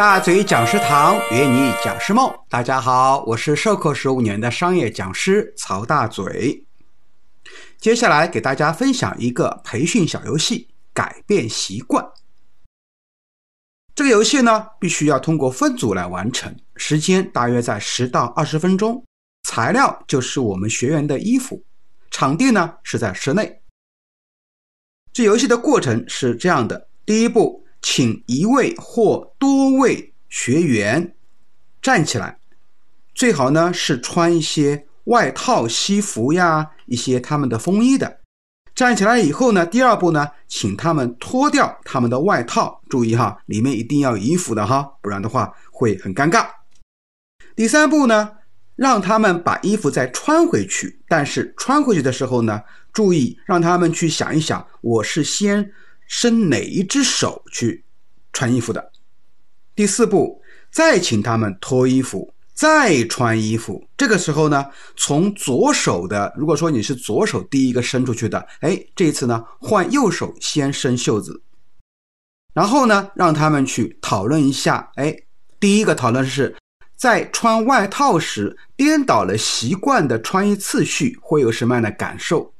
[0.00, 6.64] 大嘴讲师堂约你讲师梦，大家好，我是授课十五年的商业讲师曹大嘴。
[7.78, 12.02] 接下来给大家分享一个培训小游戏——改变习惯。
[13.94, 19.04] 这个游戏呢，必须要通过分组来完成，时间大约在十到二十分钟。
[19.42, 21.62] 材料就是我们学员的衣服，
[22.10, 23.60] 场地呢是在室内。
[25.12, 27.60] 这游戏的过程是这样的：第一步。
[27.82, 31.14] 请一位或多位学员
[31.80, 32.38] 站起来，
[33.14, 38.18] 最好呢是穿一些外套、西服呀，一些他们的风衣的。
[38.74, 46.46] 站起来以后呢，第二步呢，请他们脱掉他们的外套，注意哈，里面一定要有衣服的哈，不然的话会很尴尬。
[47.56, 48.30] 第三步呢，
[48.76, 55.72] 让他们把衣服再穿回去，但是穿回去的时候呢，注意让他们去想一想，我是先。
[56.10, 57.84] 伸哪一只手去
[58.32, 58.90] 穿衣服的？
[59.76, 63.86] 第四步，再请他们脱衣服，再穿衣服。
[63.96, 71.40] 这个时候呢，从左手的，如果说你是左手第一个伸出去的，哎，这一次呢，换右手先伸袖子，
[72.52, 74.90] 然后呢，让他们去讨论一下。
[74.96, 75.16] 哎，
[75.60, 76.56] 第一个讨论是
[76.96, 82.52] 在穿外套时颠倒了习惯的穿衣次序，会有什么样的感受？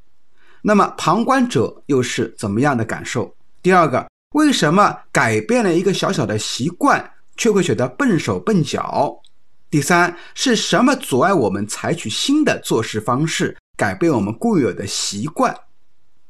[0.63, 3.35] 那么旁观者又是怎么样的感受？
[3.63, 9.21] 第二个，为什么改变了一个小小的习惯，却会觉得笨手笨脚？
[9.69, 15.55] 第三，是什么阻碍我们采取新的做事方式，改变我们固有的习惯？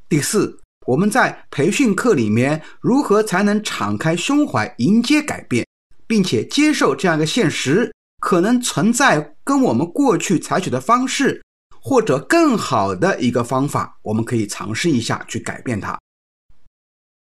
[0.09, 5.65] 第四，我们在培训课里面如何才能敞开胸怀迎接改变，
[6.09, 11.41] 并且接受这样一个现实，可能存在跟我们过去采取的方式，
[11.81, 15.97] 或者更好的一个方法，我们可以尝试一下去改变它。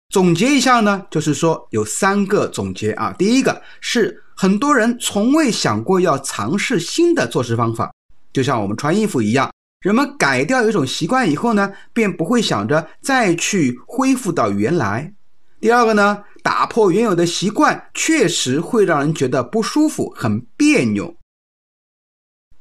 [0.10, 3.14] 总结一下呢，就是说有三个总结啊。
[3.18, 7.94] 第一个是很多人从未想过要尝试新的做事方法，
[8.34, 15.14] 就像我们穿衣服一样，人们改掉一种习惯以后呢，便不会想着再去恢复到原来。
[15.62, 21.16] 第二个呢，打破原有的习惯确实会让人觉得不舒服、很别扭。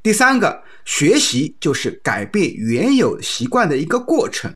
[0.02, 4.52] 第三个，学习就是改变原有习惯的一个过程。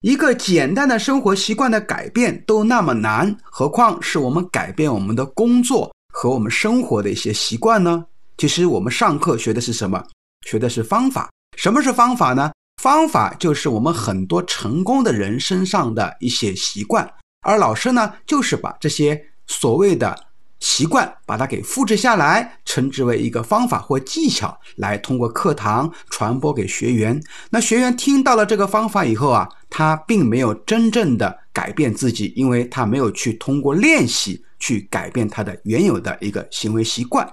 [0.00, 8.02] 一个简单的生活习惯的改变都那么难，何况是我们改变我们的工作和我们生活的一些习惯呢？
[8.38, 10.02] 其实我们上课学的是什么？
[10.46, 11.28] 学的是方法。
[11.58, 12.50] 什么是方法呢？
[12.82, 17.06] 方法就是我们很多成功的人身上的一些习惯，
[17.42, 20.29] 而老师呢，就是把这些所谓的。
[20.60, 27.20] 习惯把它给复制下来，称之为一个方法或技巧，来通过课堂传播给学员。
[27.50, 37.28] 那学员听到了这个方法以后啊，他并没有真正的改变自己，因为他没有去通过练习去改变他的原有的一个行为习惯。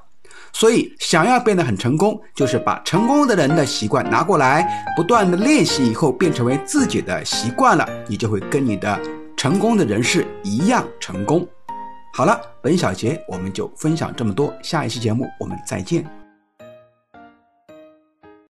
[0.53, 4.65] 所以，想要变得很成功，就是把成功的人的习惯拿过来，
[4.95, 8.99] 不断的练习以后，变成为自己的习惯了，你就会跟你的
[9.35, 11.47] 成功的人士一样成功。
[12.17, 16.03] 好了，本小节我们就分享这么多，下一期节目我们再见。